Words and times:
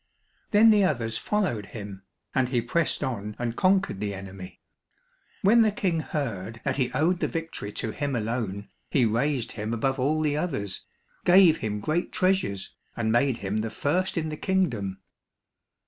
Then 0.49 0.71
the 0.71 0.83
others 0.83 1.19
followed 1.19 1.67
him, 1.77 2.01
and 2.33 2.49
he 2.49 2.59
pressed 2.59 3.03
on 3.03 3.35
and 3.37 3.55
conquered 3.55 3.99
the 3.99 4.15
enemy. 4.15 4.59
When 5.43 5.61
the 5.61 5.71
King 5.71 5.99
heard 5.99 6.59
that 6.63 6.77
he 6.77 6.91
owed 6.93 7.19
the 7.19 7.27
victory 7.27 7.71
to 7.73 7.91
him 7.91 8.15
alone, 8.15 8.69
he 8.89 9.05
raised 9.05 9.51
him 9.51 9.75
above 9.75 9.99
all 9.99 10.21
the 10.21 10.35
others, 10.35 10.87
gave 11.23 11.57
him 11.57 11.81
great 11.81 12.11
treasures, 12.11 12.73
and 12.97 13.11
made 13.11 13.37
him 13.45 13.57
the 13.57 13.69
first 13.69 14.17
in 14.17 14.29
the 14.29 14.37
kingdom. 14.37 14.99